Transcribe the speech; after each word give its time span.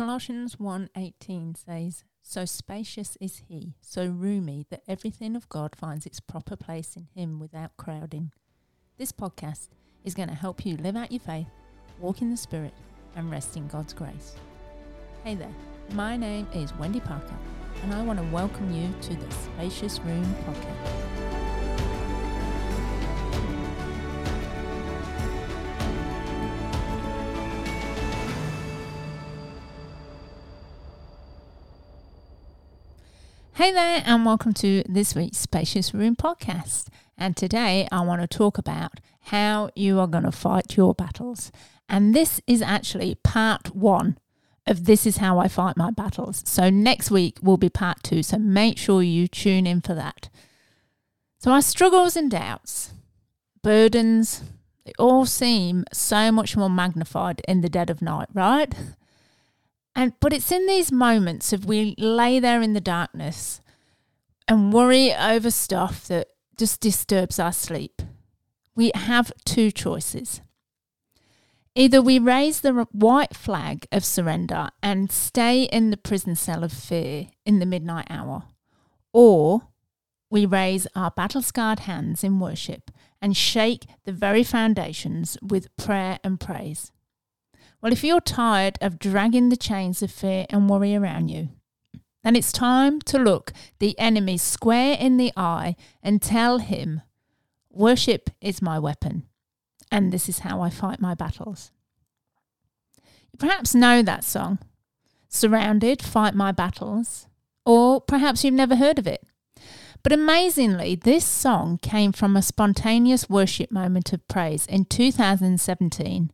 Colossians 0.00 0.58
1:18 0.58 1.54
says, 1.54 2.04
"So 2.22 2.46
spacious 2.46 3.18
is 3.20 3.42
he, 3.48 3.74
so 3.82 4.06
roomy 4.06 4.64
that 4.70 4.82
everything 4.88 5.36
of 5.36 5.46
God 5.50 5.76
finds 5.76 6.06
its 6.06 6.20
proper 6.20 6.56
place 6.56 6.96
in 6.96 7.08
him 7.14 7.38
without 7.38 7.76
crowding." 7.76 8.32
This 8.96 9.12
podcast 9.12 9.68
is 10.02 10.14
going 10.14 10.30
to 10.30 10.34
help 10.34 10.64
you 10.64 10.78
live 10.78 10.96
out 10.96 11.12
your 11.12 11.20
faith, 11.20 11.50
walk 11.98 12.22
in 12.22 12.30
the 12.30 12.38
spirit, 12.38 12.72
and 13.14 13.30
rest 13.30 13.58
in 13.58 13.68
God's 13.68 13.92
grace. 13.92 14.36
Hey 15.22 15.34
there. 15.34 15.54
My 15.92 16.16
name 16.16 16.46
is 16.54 16.74
Wendy 16.76 17.00
Parker, 17.00 17.38
and 17.82 17.92
I 17.92 18.02
want 18.02 18.20
to 18.20 18.32
welcome 18.32 18.72
you 18.72 18.90
to 19.02 19.14
the 19.14 19.30
Spacious 19.30 20.00
Room 20.00 20.24
podcast. 20.46 21.09
Hey 33.60 33.72
there, 33.72 34.02
and 34.06 34.24
welcome 34.24 34.54
to 34.54 34.82
this 34.88 35.14
week's 35.14 35.36
Spacious 35.36 35.92
Room 35.92 36.16
podcast. 36.16 36.86
And 37.18 37.36
today 37.36 37.86
I 37.92 38.00
want 38.00 38.22
to 38.22 38.26
talk 38.26 38.56
about 38.56 39.00
how 39.24 39.68
you 39.76 40.00
are 40.00 40.06
going 40.06 40.24
to 40.24 40.32
fight 40.32 40.78
your 40.78 40.94
battles. 40.94 41.52
And 41.86 42.14
this 42.14 42.40
is 42.46 42.62
actually 42.62 43.16
part 43.16 43.76
one 43.76 44.16
of 44.66 44.86
This 44.86 45.04
Is 45.04 45.18
How 45.18 45.38
I 45.38 45.48
Fight 45.48 45.76
My 45.76 45.90
Battles. 45.90 46.42
So 46.46 46.70
next 46.70 47.10
week 47.10 47.36
will 47.42 47.58
be 47.58 47.68
part 47.68 48.02
two. 48.02 48.22
So 48.22 48.38
make 48.38 48.78
sure 48.78 49.02
you 49.02 49.28
tune 49.28 49.66
in 49.66 49.82
for 49.82 49.92
that. 49.92 50.30
So 51.36 51.50
our 51.50 51.60
struggles 51.60 52.16
and 52.16 52.30
doubts, 52.30 52.92
burdens, 53.62 54.42
they 54.86 54.92
all 54.98 55.26
seem 55.26 55.84
so 55.92 56.32
much 56.32 56.56
more 56.56 56.70
magnified 56.70 57.42
in 57.46 57.60
the 57.60 57.68
dead 57.68 57.90
of 57.90 58.00
night, 58.00 58.28
right? 58.32 58.74
And 60.00 60.14
but 60.18 60.32
it's 60.32 60.50
in 60.50 60.64
these 60.64 60.90
moments 60.90 61.52
of 61.52 61.66
we 61.66 61.94
lay 61.98 62.40
there 62.40 62.62
in 62.62 62.72
the 62.72 62.80
darkness 62.80 63.60
and 64.48 64.72
worry 64.72 65.12
over 65.14 65.50
stuff 65.50 66.08
that 66.08 66.28
just 66.56 66.80
disturbs 66.80 67.38
our 67.38 67.52
sleep. 67.52 68.00
We 68.74 68.92
have 68.94 69.30
two 69.44 69.70
choices. 69.70 70.40
Either 71.74 72.00
we 72.00 72.18
raise 72.18 72.62
the 72.62 72.86
white 72.92 73.36
flag 73.36 73.86
of 73.92 74.02
surrender 74.02 74.70
and 74.82 75.12
stay 75.12 75.64
in 75.64 75.90
the 75.90 75.98
prison 75.98 76.34
cell 76.34 76.64
of 76.64 76.72
fear 76.72 77.26
in 77.44 77.58
the 77.58 77.66
midnight 77.66 78.06
hour, 78.08 78.44
or 79.12 79.68
we 80.30 80.46
raise 80.46 80.86
our 80.96 81.10
battle 81.10 81.42
scarred 81.42 81.80
hands 81.80 82.24
in 82.24 82.40
worship 82.40 82.90
and 83.20 83.36
shake 83.36 83.84
the 84.06 84.12
very 84.12 84.44
foundations 84.44 85.36
with 85.42 85.76
prayer 85.76 86.18
and 86.24 86.40
praise. 86.40 86.90
Well, 87.82 87.92
if 87.92 88.04
you're 88.04 88.20
tired 88.20 88.76
of 88.82 88.98
dragging 88.98 89.48
the 89.48 89.56
chains 89.56 90.02
of 90.02 90.10
fear 90.10 90.44
and 90.50 90.68
worry 90.68 90.94
around 90.94 91.28
you, 91.28 91.48
then 92.22 92.36
it's 92.36 92.52
time 92.52 93.00
to 93.02 93.18
look 93.18 93.52
the 93.78 93.98
enemy 93.98 94.36
square 94.36 94.96
in 95.00 95.16
the 95.16 95.32
eye 95.36 95.76
and 96.02 96.20
tell 96.20 96.58
him, 96.58 97.00
Worship 97.70 98.30
is 98.40 98.60
my 98.60 98.78
weapon, 98.78 99.26
and 99.90 100.12
this 100.12 100.28
is 100.28 100.40
how 100.40 100.60
I 100.60 100.68
fight 100.68 101.00
my 101.00 101.14
battles. 101.14 101.70
You 103.32 103.38
perhaps 103.38 103.74
know 103.74 104.02
that 104.02 104.24
song, 104.24 104.58
Surrounded, 105.28 106.02
Fight 106.02 106.34
My 106.34 106.52
Battles, 106.52 107.28
or 107.64 108.00
perhaps 108.00 108.44
you've 108.44 108.52
never 108.52 108.76
heard 108.76 108.98
of 108.98 109.06
it. 109.06 109.24
But 110.02 110.12
amazingly, 110.12 110.96
this 110.96 111.24
song 111.24 111.78
came 111.78 112.12
from 112.12 112.36
a 112.36 112.42
spontaneous 112.42 113.30
worship 113.30 113.70
moment 113.70 114.12
of 114.12 114.26
praise 114.28 114.66
in 114.66 114.84
2017 114.84 116.32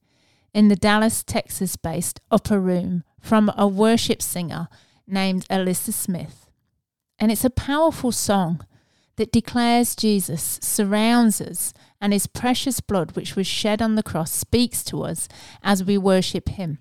in 0.57 0.69
the 0.69 0.75
Dallas, 0.75 1.23
Texas 1.23 1.77
based 1.77 2.19
Upper 2.31 2.59
Room 2.59 3.05
from 3.21 3.53
a 3.59 3.69
worship 3.69 4.23
singer 4.23 4.69
named 5.07 5.47
Elyssa 5.51 5.93
Smith. 5.93 6.49
And 7.19 7.31
it's 7.31 7.45
a 7.45 7.51
powerful 7.51 8.11
song 8.11 8.65
that 9.17 9.31
declares 9.31 9.95
Jesus 9.95 10.59
surrounds 10.63 11.43
us 11.43 11.75
and 12.01 12.15
his 12.15 12.27
precious 12.27 12.81
blood, 12.81 13.15
which 13.15 13.37
was 13.37 13.47
shed 13.47 13.83
on 13.83 13.97
the 13.97 14.03
cross, 14.03 14.33
speaks 14.33 14.83
to 14.85 15.03
us 15.03 15.29
as 15.63 15.85
we 15.85 15.99
worship 15.99 16.49
him. 16.49 16.79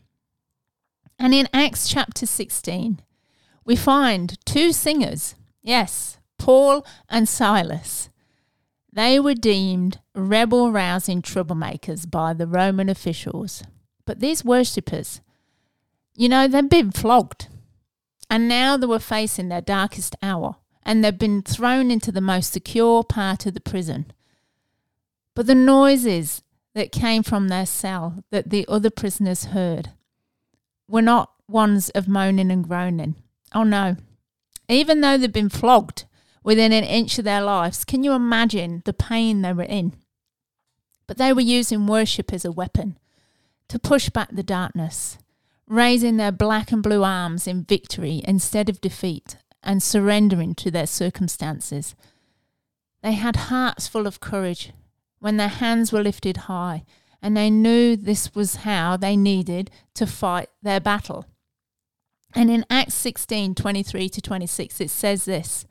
And 1.20 1.34
in 1.34 1.50
Acts 1.52 1.90
chapter 1.90 2.26
16, 2.26 3.02
we 3.66 3.76
find 3.76 4.38
two 4.46 4.72
singers, 4.72 5.36
yes, 5.62 6.18
Paul 6.38 6.86
and 7.10 7.28
Silas. 7.28 8.10
They 8.96 9.20
were 9.20 9.34
deemed 9.34 10.00
rebel 10.16 10.72
rousing 10.72 11.22
troublemakers 11.22 12.10
by 12.10 12.34
the 12.34 12.48
Roman 12.48 12.88
officials. 12.88 13.62
But 14.06 14.20
these 14.20 14.46
worshippers, 14.46 15.22
you 16.16 16.30
know, 16.30 16.48
they've 16.48 16.70
been 16.70 16.92
flogged. 16.92 17.48
And 18.30 18.48
now 18.48 18.78
they 18.78 18.88
were 18.88 19.00
facing 19.00 19.50
their 19.50 19.62
darkest 19.62 20.16
hour, 20.22 20.56
and 20.84 21.04
they've 21.04 21.18
been 21.18 21.42
thrown 21.44 21.92
into 21.92 22.12
the 22.12 22.22
most 22.22 22.54
secure 22.54 23.04
part 23.04 23.46
of 23.46 23.54
the 23.54 23.60
prison. 23.60 24.12
But 25.36 25.48
the 25.48 25.56
noises 25.56 26.42
that 26.74 26.92
came 26.92 27.24
from 27.24 27.48
their 27.48 27.66
cell 27.66 28.24
that 28.32 28.50
the 28.50 28.66
other 28.68 28.90
prisoners 28.90 29.46
heard 29.46 29.92
were 30.88 31.02
not 31.02 31.32
ones 31.48 31.90
of 31.92 32.08
moaning 32.08 32.52
and 32.52 32.68
groaning. 32.68 33.16
Oh 33.54 33.64
no. 33.64 33.98
Even 34.68 35.02
though 35.02 35.18
they'd 35.18 35.32
been 35.32 35.50
flogged 35.50 36.06
within 36.44 36.72
an 36.72 36.84
inch 36.84 37.20
of 37.20 37.26
their 37.26 37.42
lives, 37.42 37.86
can 37.86 38.04
you 38.04 38.14
imagine 38.14 38.82
the 38.86 38.94
pain 38.94 39.42
they 39.42 39.54
were 39.54 39.64
in? 39.64 39.94
But 41.06 41.18
they 41.18 41.32
were 41.32 41.42
using 41.42 41.86
worship 41.86 42.34
as 42.34 42.44
a 42.44 42.52
weapon 42.52 42.98
to 43.70 43.80
push 43.80 44.10
back 44.10 44.30
the 44.32 44.44
darkness, 44.44 45.18
raising 45.68 46.18
their 46.18 46.32
black 46.32 46.72
and 46.72 46.84
blue 46.84 47.04
arms 47.04 47.48
in 47.48 47.64
victory 47.64 48.22
instead 48.26 48.70
of 48.70 48.82
defeat 48.82 49.38
and 49.64 49.82
surrendering 49.82 50.54
to 50.56 50.70
their 50.70 50.88
circumstances. 50.88 51.96
They 53.02 53.14
had 53.14 53.36
hearts 53.36 53.88
full 53.88 54.08
of 54.08 54.20
courage 54.20 54.72
when 55.20 55.38
their 55.38 55.48
hands 55.48 55.92
were 55.92 56.04
lifted 56.04 56.38
high, 56.38 56.84
and 57.22 57.36
they 57.36 57.50
knew 57.50 57.96
this 57.96 58.36
was 58.36 58.58
how 58.58 58.98
they 58.98 59.18
needed 59.18 59.72
to 59.96 60.06
fight 60.06 60.50
their 60.62 60.80
battle. 60.80 61.26
And 62.36 62.52
in 62.52 62.66
Acts 62.70 62.96
16 62.96 63.56
23 63.56 64.10
to 64.10 64.22
26, 64.22 64.82
it 64.82 64.90
says 64.90 65.26
this 65.26 65.66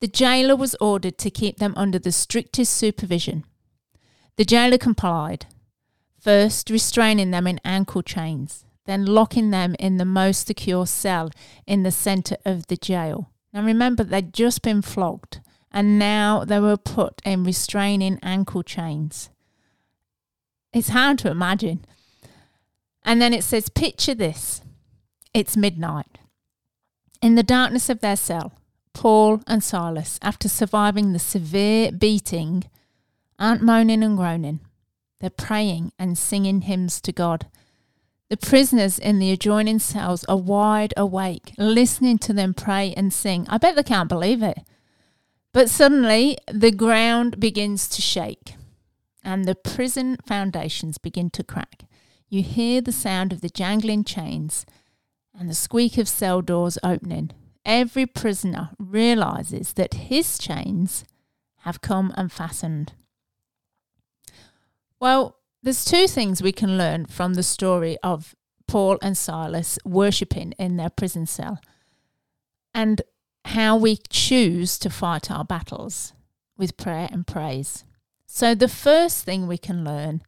The 0.00 0.08
jailer 0.08 0.56
was 0.56 0.74
ordered 0.80 1.18
to 1.18 1.30
keep 1.30 1.58
them 1.58 1.74
under 1.76 1.98
the 1.98 2.10
strictest 2.12 2.72
supervision. 2.72 3.44
The 4.36 4.44
jailer 4.44 4.78
complied, 4.78 5.46
first 6.24 6.70
restraining 6.70 7.30
them 7.30 7.46
in 7.46 7.60
ankle 7.64 8.02
chains, 8.02 8.64
then 8.86 9.04
locking 9.04 9.50
them 9.50 9.76
in 9.78 9.98
the 9.98 10.04
most 10.06 10.46
secure 10.46 10.86
cell 10.86 11.30
in 11.66 11.82
the 11.82 11.90
centre 11.90 12.38
of 12.46 12.66
the 12.68 12.76
jail. 12.76 13.30
Now 13.52 13.62
remember, 13.62 14.02
they'd 14.02 14.32
just 14.32 14.62
been 14.62 14.80
flogged, 14.80 15.40
and 15.70 15.98
now 15.98 16.44
they 16.44 16.58
were 16.58 16.78
put 16.78 17.20
in 17.24 17.44
restraining 17.44 18.18
ankle 18.22 18.62
chains. 18.62 19.28
It's 20.72 20.88
hard 20.88 21.18
to 21.18 21.30
imagine. 21.30 21.84
And 23.04 23.20
then 23.20 23.34
it 23.34 23.44
says, 23.44 23.68
Picture 23.68 24.14
this 24.14 24.62
it's 25.34 25.56
midnight. 25.56 26.18
In 27.20 27.34
the 27.34 27.42
darkness 27.42 27.88
of 27.90 28.00
their 28.00 28.16
cell, 28.16 28.52
Paul 28.92 29.42
and 29.46 29.62
Silas, 29.62 30.18
after 30.22 30.48
surviving 30.48 31.12
the 31.12 31.18
severe 31.18 31.92
beating, 31.92 32.64
aren't 33.38 33.62
moaning 33.62 34.02
and 34.02 34.16
groaning. 34.16 34.60
They're 35.24 35.30
praying 35.30 35.92
and 35.98 36.18
singing 36.18 36.60
hymns 36.60 37.00
to 37.00 37.10
God. 37.10 37.46
The 38.28 38.36
prisoners 38.36 38.98
in 38.98 39.20
the 39.20 39.30
adjoining 39.30 39.78
cells 39.78 40.22
are 40.24 40.36
wide 40.36 40.92
awake, 40.98 41.54
listening 41.56 42.18
to 42.18 42.34
them 42.34 42.52
pray 42.52 42.92
and 42.94 43.10
sing. 43.10 43.46
I 43.48 43.56
bet 43.56 43.74
they 43.74 43.84
can't 43.84 44.10
believe 44.10 44.42
it. 44.42 44.58
But 45.54 45.70
suddenly, 45.70 46.36
the 46.52 46.70
ground 46.70 47.40
begins 47.40 47.88
to 47.88 48.02
shake 48.02 48.56
and 49.24 49.46
the 49.46 49.54
prison 49.54 50.18
foundations 50.26 50.98
begin 50.98 51.30
to 51.30 51.42
crack. 51.42 51.84
You 52.28 52.42
hear 52.42 52.82
the 52.82 52.92
sound 52.92 53.32
of 53.32 53.40
the 53.40 53.48
jangling 53.48 54.04
chains 54.04 54.66
and 55.34 55.48
the 55.48 55.54
squeak 55.54 55.96
of 55.96 56.06
cell 56.06 56.42
doors 56.42 56.76
opening. 56.84 57.30
Every 57.64 58.04
prisoner 58.04 58.72
realizes 58.78 59.72
that 59.72 59.94
his 59.94 60.36
chains 60.36 61.02
have 61.60 61.80
come 61.80 62.12
unfastened. 62.14 62.92
Well, 65.04 65.36
there's 65.62 65.84
two 65.84 66.08
things 66.08 66.42
we 66.42 66.50
can 66.50 66.78
learn 66.78 67.04
from 67.04 67.34
the 67.34 67.42
story 67.42 67.98
of 68.02 68.34
Paul 68.66 68.96
and 69.02 69.18
Silas 69.18 69.78
worshipping 69.84 70.52
in 70.52 70.78
their 70.78 70.88
prison 70.88 71.26
cell 71.26 71.60
and 72.72 73.02
how 73.44 73.76
we 73.76 73.98
choose 74.08 74.78
to 74.78 74.88
fight 74.88 75.30
our 75.30 75.44
battles 75.44 76.14
with 76.56 76.78
prayer 76.78 77.10
and 77.12 77.26
praise. 77.26 77.84
So, 78.24 78.54
the 78.54 78.66
first 78.66 79.26
thing 79.26 79.46
we 79.46 79.58
can 79.58 79.84
learn 79.84 80.22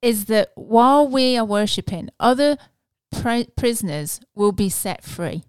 is 0.00 0.26
that 0.26 0.52
while 0.54 1.08
we 1.08 1.36
are 1.36 1.44
worshipping, 1.44 2.10
other 2.20 2.58
prisoners 3.56 4.20
will 4.36 4.52
be 4.52 4.68
set 4.68 5.02
free. 5.02 5.42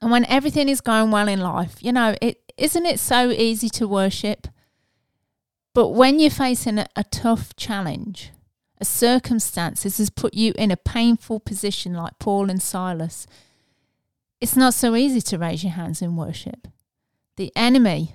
And 0.00 0.10
when 0.10 0.24
everything 0.24 0.70
is 0.70 0.80
going 0.80 1.10
well 1.10 1.28
in 1.28 1.40
life, 1.40 1.82
you 1.82 1.92
know, 1.92 2.16
it 2.22 2.50
isn't 2.56 2.86
it 2.86 2.98
so 2.98 3.28
easy 3.30 3.68
to 3.68 3.86
worship? 3.86 4.46
But 5.74 5.88
when 5.88 6.18
you're 6.18 6.30
facing 6.30 6.78
a, 6.78 6.86
a 6.96 7.04
tough 7.04 7.54
challenge, 7.56 8.30
a 8.80 8.84
circumstance 8.84 9.82
that 9.82 9.96
has 9.98 10.10
put 10.10 10.34
you 10.34 10.52
in 10.56 10.70
a 10.70 10.76
painful 10.76 11.40
position 11.40 11.94
like 11.94 12.18
Paul 12.18 12.50
and 12.50 12.62
Silas, 12.62 13.26
it's 14.40 14.56
not 14.56 14.74
so 14.74 14.96
easy 14.96 15.20
to 15.20 15.38
raise 15.38 15.62
your 15.62 15.74
hands 15.74 16.00
in 16.00 16.16
worship. 16.16 16.66
The 17.36 17.52
enemy, 17.54 18.14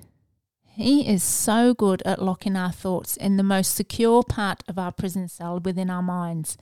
he 0.64 1.08
is 1.08 1.22
so 1.22 1.72
good 1.72 2.02
at 2.04 2.22
locking 2.22 2.56
our 2.56 2.72
thoughts 2.72 3.16
in 3.16 3.36
the 3.36 3.42
most 3.42 3.74
secure 3.74 4.22
part 4.22 4.62
of 4.68 4.78
our 4.78 4.92
prison 4.92 5.28
cell 5.28 5.60
within 5.60 5.88
our 5.88 6.02
minds, 6.02 6.58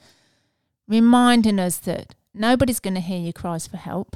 reminding 0.87 1.59
us 1.59 1.77
that 1.79 2.15
nobody's 2.33 2.79
going 2.79 2.93
to 2.93 3.01
hear 3.01 3.19
your 3.19 3.33
cries 3.33 3.67
for 3.67 3.77
help. 3.77 4.15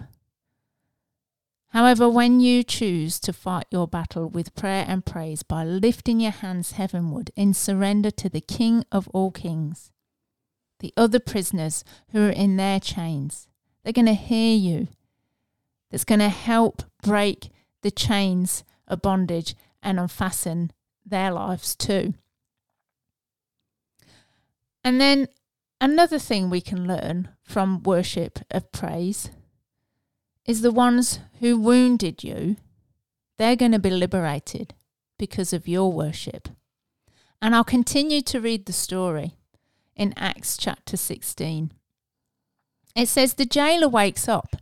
However, 1.69 2.09
when 2.09 2.39
you 2.39 2.63
choose 2.63 3.19
to 3.19 3.31
fight 3.31 3.65
your 3.69 3.87
battle 3.87 4.27
with 4.27 4.55
prayer 4.55 4.85
and 4.87 5.05
praise 5.05 5.43
by 5.43 5.63
lifting 5.63 6.19
your 6.19 6.31
hands 6.31 6.73
heavenward 6.73 7.29
in 7.35 7.53
surrender 7.53 8.09
to 8.11 8.27
the 8.27 8.41
King 8.41 8.83
of 8.91 9.07
all 9.09 9.29
kings, 9.29 9.91
the 10.79 10.93
other 10.97 11.19
prisoners 11.19 11.83
who 12.11 12.25
are 12.25 12.31
in 12.31 12.55
their 12.57 12.79
chains, 12.79 13.47
they're 13.83 13.93
going 13.93 14.07
to 14.07 14.13
hear 14.13 14.55
you. 14.55 14.87
That's 15.91 16.05
going 16.05 16.19
to 16.19 16.29
help 16.29 16.83
break 17.03 17.49
the 17.81 17.91
chains 17.91 18.63
of 18.87 19.03
bondage 19.03 19.55
and 19.83 19.99
unfasten 19.99 20.71
their 21.05 21.31
lives 21.31 21.75
too. 21.75 22.15
And 24.83 24.99
then 24.99 25.27
another 25.79 26.17
thing 26.17 26.49
we 26.49 26.61
can 26.61 26.87
learn 26.87 27.29
from 27.43 27.83
worship 27.83 28.39
of 28.49 28.71
praise 28.71 29.29
is 30.49 30.61
the 30.61 30.71
ones 30.71 31.19
who 31.41 31.55
wounded 31.55 32.23
you, 32.23 32.55
they're 33.37 33.55
going 33.55 33.71
to 33.71 33.77
be 33.77 33.91
liberated 33.91 34.73
because 35.19 35.53
of 35.53 35.67
your 35.67 35.93
worship. 35.93 36.49
And 37.39 37.53
I'll 37.53 37.63
continue 37.63 38.23
to 38.23 38.41
read 38.41 38.65
the 38.65 38.73
story 38.73 39.35
in 39.95 40.11
Acts 40.17 40.57
chapter 40.57 40.97
16. 40.97 41.71
It 42.95 43.07
says 43.07 43.35
the 43.35 43.45
jailer 43.45 43.87
wakes 43.87 44.27
up 44.27 44.55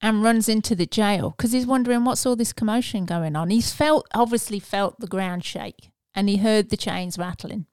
and 0.00 0.22
runs 0.22 0.48
into 0.48 0.76
the 0.76 0.86
jail 0.86 1.34
because 1.36 1.50
he's 1.50 1.66
wondering 1.66 2.04
what's 2.04 2.24
all 2.24 2.36
this 2.36 2.52
commotion 2.52 3.04
going 3.04 3.34
on. 3.34 3.50
He's 3.50 3.72
felt 3.72 4.06
obviously 4.14 4.60
felt 4.60 5.00
the 5.00 5.08
ground 5.08 5.44
shake 5.44 5.90
and 6.14 6.28
he 6.28 6.36
heard 6.36 6.70
the 6.70 6.76
chains 6.76 7.18
rattling. 7.18 7.66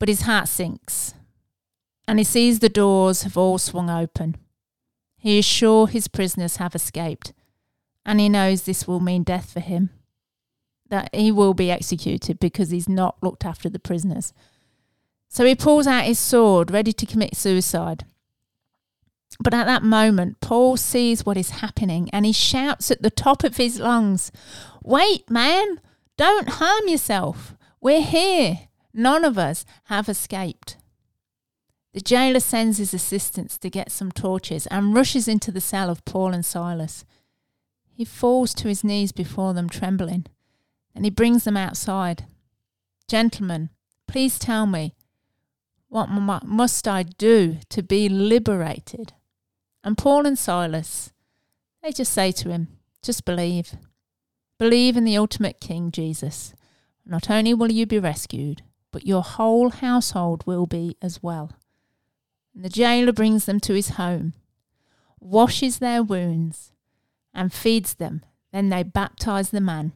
But 0.00 0.08
his 0.08 0.22
heart 0.22 0.48
sinks 0.48 1.14
and 2.08 2.18
he 2.18 2.24
sees 2.24 2.58
the 2.58 2.68
doors 2.68 3.22
have 3.22 3.36
all 3.36 3.58
swung 3.58 3.88
open 3.88 4.34
he 5.20 5.38
is 5.38 5.44
sure 5.44 5.86
his 5.86 6.08
prisoners 6.08 6.56
have 6.56 6.74
escaped, 6.74 7.34
and 8.06 8.18
he 8.18 8.28
knows 8.28 8.62
this 8.62 8.88
will 8.88 9.00
mean 9.00 9.22
death 9.22 9.52
for 9.52 9.60
him. 9.60 9.90
That 10.88 11.14
he 11.14 11.30
will 11.30 11.52
be 11.52 11.70
executed 11.70 12.40
because 12.40 12.70
he's 12.70 12.88
not 12.88 13.22
looked 13.22 13.44
after 13.44 13.68
the 13.68 13.78
prisoners. 13.78 14.32
So 15.28 15.44
he 15.44 15.54
pulls 15.54 15.86
out 15.86 16.06
his 16.06 16.18
sword, 16.18 16.70
ready 16.70 16.92
to 16.94 17.06
commit 17.06 17.36
suicide. 17.36 18.04
But 19.38 19.54
at 19.54 19.66
that 19.66 19.82
moment, 19.82 20.40
Paul 20.40 20.76
sees 20.78 21.24
what 21.24 21.36
is 21.36 21.50
happening 21.50 22.08
and 22.12 22.26
he 22.26 22.32
shouts 22.32 22.90
at 22.90 23.02
the 23.02 23.10
top 23.10 23.44
of 23.44 23.58
his 23.58 23.78
lungs, 23.78 24.32
Wait, 24.82 25.30
man, 25.30 25.80
don't 26.16 26.48
harm 26.48 26.88
yourself. 26.88 27.54
We're 27.80 28.02
here. 28.02 28.68
None 28.92 29.24
of 29.24 29.38
us 29.38 29.64
have 29.84 30.08
escaped. 30.08 30.76
The 31.92 32.00
jailer 32.00 32.40
sends 32.40 32.78
his 32.78 32.94
assistants 32.94 33.58
to 33.58 33.68
get 33.68 33.90
some 33.90 34.12
torches 34.12 34.66
and 34.68 34.94
rushes 34.94 35.26
into 35.26 35.50
the 35.50 35.60
cell 35.60 35.90
of 35.90 36.04
Paul 36.04 36.32
and 36.32 36.44
Silas. 36.44 37.04
He 37.92 38.04
falls 38.04 38.54
to 38.54 38.68
his 38.68 38.84
knees 38.84 39.12
before 39.12 39.54
them, 39.54 39.68
trembling, 39.68 40.26
and 40.94 41.04
he 41.04 41.10
brings 41.10 41.44
them 41.44 41.56
outside. 41.56 42.26
Gentlemen, 43.08 43.70
please 44.06 44.38
tell 44.38 44.66
me, 44.66 44.94
what 45.88 46.08
must 46.08 46.86
I 46.86 47.02
do 47.02 47.58
to 47.68 47.82
be 47.82 48.08
liberated? 48.08 49.12
And 49.82 49.98
Paul 49.98 50.26
and 50.26 50.38
Silas, 50.38 51.12
they 51.82 51.90
just 51.90 52.12
say 52.12 52.30
to 52.32 52.50
him, 52.50 52.68
just 53.02 53.24
believe. 53.24 53.74
Believe 54.58 54.96
in 54.96 55.04
the 55.04 55.16
ultimate 55.16 55.58
King, 55.60 55.90
Jesus. 55.90 56.54
Not 57.04 57.28
only 57.28 57.52
will 57.54 57.72
you 57.72 57.86
be 57.86 57.98
rescued, 57.98 58.62
but 58.92 59.06
your 59.06 59.22
whole 59.22 59.70
household 59.70 60.46
will 60.46 60.66
be 60.66 60.96
as 61.02 61.22
well. 61.22 61.50
And 62.54 62.64
the 62.64 62.68
jailer 62.68 63.12
brings 63.12 63.44
them 63.44 63.60
to 63.60 63.74
his 63.74 63.90
home, 63.90 64.34
washes 65.20 65.78
their 65.78 66.02
wounds, 66.02 66.72
and 67.32 67.52
feeds 67.52 67.94
them. 67.94 68.22
Then 68.52 68.68
they 68.68 68.82
baptize 68.82 69.50
the 69.50 69.60
man 69.60 69.92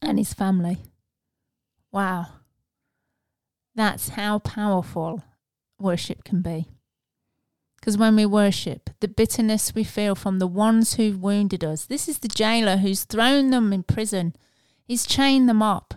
and 0.00 0.18
his 0.18 0.32
family. 0.32 0.78
Wow. 1.92 2.26
That's 3.74 4.10
how 4.10 4.38
powerful 4.38 5.22
worship 5.78 6.24
can 6.24 6.42
be. 6.42 6.68
Because 7.78 7.96
when 7.96 8.16
we 8.16 8.26
worship, 8.26 8.90
the 9.00 9.08
bitterness 9.08 9.74
we 9.74 9.84
feel 9.84 10.14
from 10.14 10.38
the 10.38 10.46
ones 10.46 10.94
who've 10.94 11.20
wounded 11.20 11.64
us, 11.64 11.86
this 11.86 12.08
is 12.08 12.18
the 12.18 12.28
jailer 12.28 12.76
who's 12.76 13.04
thrown 13.04 13.50
them 13.50 13.72
in 13.72 13.82
prison. 13.82 14.34
He's 14.84 15.06
chained 15.06 15.48
them 15.48 15.62
up. 15.62 15.94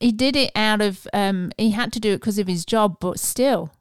He 0.00 0.10
did 0.10 0.34
it 0.34 0.50
out 0.56 0.80
of, 0.80 1.06
um, 1.12 1.52
he 1.56 1.70
had 1.70 1.92
to 1.92 2.00
do 2.00 2.12
it 2.12 2.16
because 2.20 2.38
of 2.38 2.48
his 2.48 2.64
job, 2.64 2.96
but 3.00 3.20
still, 3.20 3.72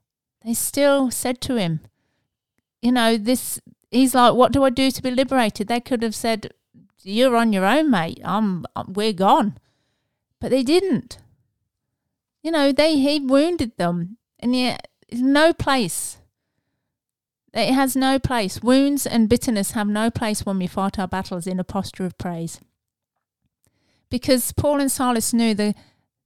they 0.46 0.54
still 0.54 1.10
said 1.10 1.42
to 1.42 1.56
him, 1.56 1.80
you 2.82 2.92
know, 2.92 3.18
this, 3.18 3.60
he's 3.90 4.14
like, 4.14 4.36
what 4.36 4.52
do 4.52 4.64
I 4.64 4.70
do 4.70 4.92
to 4.92 5.02
be 5.02 5.10
liberated? 5.10 5.68
They 5.68 5.80
could 5.80 6.04
have 6.04 6.14
said, 6.14 6.52
you're 7.02 7.36
on 7.36 7.52
your 7.52 7.66
own, 7.66 7.90
mate. 7.90 8.22
I'm, 8.24 8.66
we're 8.88 9.14
gone. 9.14 9.58
But 10.40 10.52
they 10.52 10.62
didn't. 10.64 11.18
You 12.44 12.52
know, 12.52 12.72
they, 12.72 12.98
he 12.98 13.20
wounded 13.20 13.76
them 13.78 14.18
and 14.40 14.56
yet 14.56 14.88
no 15.12 15.52
place. 15.52 16.18
It 17.54 17.74
has 17.74 17.96
no 17.96 18.20
place. 18.20 18.62
Wounds 18.62 19.08
and 19.08 19.30
bitterness 19.30 19.72
have 19.72 19.88
no 19.88 20.12
place 20.12 20.46
when 20.46 20.60
we 20.60 20.68
fight 20.68 21.00
our 21.00 21.08
battles 21.08 21.48
in 21.48 21.60
a 21.60 21.64
posture 21.64 22.06
of 22.06 22.18
praise. 22.18 22.60
Because 24.10 24.52
Paul 24.52 24.80
and 24.80 24.92
Silas 24.92 25.34
knew 25.34 25.56
that 25.56 25.76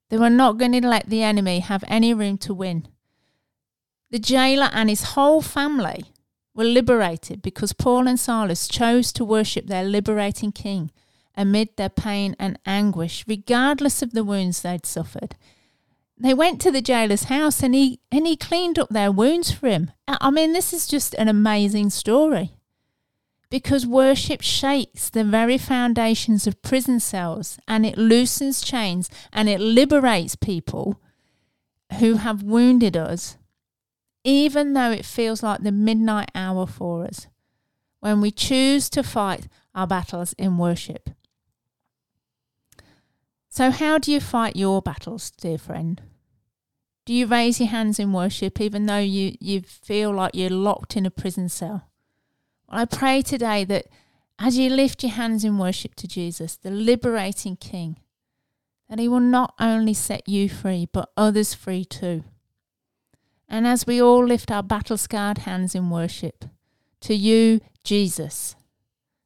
they 0.10 0.18
were 0.18 0.30
not 0.30 0.58
going 0.58 0.74
to 0.74 0.86
let 0.86 1.08
the 1.08 1.24
enemy 1.24 1.60
have 1.60 1.86
any 1.88 2.14
room 2.14 2.38
to 2.40 2.54
win. 2.54 2.88
The 4.12 4.20
jailer 4.20 4.70
and 4.74 4.90
his 4.90 5.04
whole 5.14 5.42
family 5.42 6.06
were 6.56 6.64
liberated 6.64 7.42
because 7.42 7.74
Paul 7.74 8.08
and 8.08 8.20
Silas 8.20 8.68
chose 8.68 9.14
to 9.14 9.24
worship 9.24 9.68
their 9.68 9.84
liberating 9.84 10.52
king 10.52 10.92
amid 11.38 11.70
their 11.78 11.90
pain 11.90 12.36
and 12.40 12.60
anguish, 12.66 13.24
regardless 13.28 14.02
of 14.02 14.12
the 14.12 14.24
wounds 14.24 14.62
they'd 14.62 14.86
suffered. 14.86 15.36
They 16.18 16.34
went 16.34 16.60
to 16.62 16.72
the 16.72 16.82
jailer's 16.82 17.26
house 17.26 17.64
and 17.64 17.74
he 17.74 18.02
and 18.12 18.28
he 18.28 18.36
cleaned 18.36 18.78
up 18.78 18.90
their 18.90 19.12
wounds 19.12 19.52
for 19.52 19.70
him. 19.70 19.92
I 20.08 20.32
mean, 20.32 20.52
this 20.52 20.74
is 20.74 20.86
just 20.86 21.14
an 21.14 21.30
amazing 21.30 21.92
story. 21.92 22.52
Because 23.50 23.88
worship 23.88 24.42
shakes 24.42 25.10
the 25.10 25.24
very 25.24 25.58
foundations 25.58 26.46
of 26.46 26.62
prison 26.62 27.00
cells 27.00 27.58
and 27.68 27.86
it 27.86 27.98
loosens 27.98 28.62
chains 28.62 29.10
and 29.32 29.48
it 29.48 29.62
liberates 29.62 30.36
people 30.36 31.00
who 32.00 32.16
have 32.16 32.44
wounded 32.44 32.98
us 32.98 33.38
even 34.30 34.74
though 34.74 34.92
it 34.92 35.06
feels 35.06 35.42
like 35.42 35.64
the 35.64 35.72
midnight 35.72 36.30
hour 36.36 36.68
for 36.68 37.04
us, 37.04 37.26
when 38.00 38.22
we 38.22 38.30
choose 38.30 38.88
to 38.92 39.02
fight 39.02 39.48
our 39.74 39.88
battles 39.88 40.34
in 40.34 40.60
worship. 40.60 41.10
So, 43.50 43.72
how 43.72 43.98
do 43.98 44.12
you 44.12 44.20
fight 44.20 44.56
your 44.56 44.84
battles, 44.84 45.32
dear 45.32 45.58
friend? 45.58 46.00
Do 47.06 47.14
you 47.16 47.26
raise 47.26 47.60
your 47.60 47.70
hands 47.70 47.98
in 47.98 48.14
worship 48.14 48.62
even 48.62 48.86
though 48.86 49.00
you, 49.00 49.36
you 49.40 49.62
feel 49.62 50.14
like 50.14 50.36
you're 50.36 50.52
locked 50.52 50.96
in 50.96 51.08
a 51.08 51.12
prison 51.12 51.50
cell? 51.50 51.90
Well, 52.68 52.82
I 52.82 52.86
pray 52.86 53.24
today 53.24 53.64
that 53.66 53.88
as 54.38 54.60
you 54.60 54.70
lift 54.70 55.02
your 55.02 55.14
hands 55.14 55.44
in 55.44 55.58
worship 55.58 55.96
to 55.96 56.08
Jesus, 56.08 56.56
the 56.56 56.70
liberating 56.70 57.56
King, 57.56 57.98
that 58.88 59.00
He 59.00 59.08
will 59.08 59.22
not 59.22 59.56
only 59.60 59.96
set 59.96 60.30
you 60.30 60.48
free, 60.50 60.88
but 60.94 61.10
others 61.18 61.56
free 61.56 61.84
too. 61.84 62.26
And 63.50 63.66
as 63.66 63.88
we 63.88 64.00
all 64.00 64.24
lift 64.24 64.52
our 64.52 64.62
battle 64.62 64.98
scarred 64.98 65.40
hands 65.40 65.74
in 65.74 65.90
worship 65.90 66.46
to 67.02 67.16
you, 67.16 67.62
Jesus, 67.84 68.56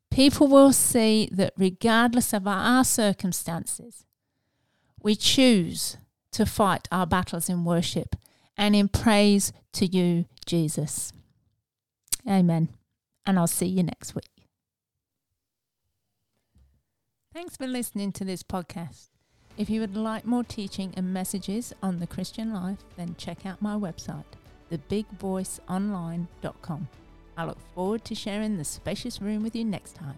people 0.10 0.48
will 0.48 0.72
see 0.72 1.28
that 1.34 1.54
regardless 1.58 2.32
of 2.32 2.48
our 2.48 2.86
circumstances, 2.86 4.06
we 5.02 5.16
choose 5.16 5.98
to 6.32 6.46
fight 6.46 6.88
our 6.90 7.06
battles 7.06 7.50
in 7.50 7.66
worship 7.66 8.16
and 8.58 8.76
in 8.76 8.88
praise 8.88 9.52
to 9.74 9.86
you, 9.86 10.26
Jesus. 10.46 11.12
Amen. 12.28 12.70
And 13.26 13.38
I'll 13.38 13.48
see 13.48 13.66
you 13.66 13.84
next 13.84 14.16
week. 14.16 14.30
Thanks 17.34 17.58
for 17.58 17.68
listening 17.68 18.12
to 18.14 18.24
this 18.24 18.44
podcast. 18.44 19.13
If 19.56 19.70
you 19.70 19.82
would 19.82 19.96
like 19.96 20.26
more 20.26 20.44
teaching 20.44 20.96
and 20.98 21.14
messages 21.14 21.74
on 21.84 22.00
the 22.00 22.08
Christian 22.08 22.52
life, 22.54 22.80
then 22.98 23.14
check 23.20 23.46
out 23.46 23.62
my 23.62 23.76
website, 23.76 24.24
thebigvoiceonline.com. 24.72 26.88
I 27.38 27.46
look 27.46 27.60
forward 27.76 28.04
to 28.06 28.16
sharing 28.16 28.58
the 28.58 28.64
spacious 28.64 29.22
room 29.22 29.44
with 29.44 29.56
you 29.56 29.64
next 29.64 29.94
time. 29.94 30.18